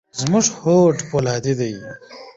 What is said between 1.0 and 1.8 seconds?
فولادي دی.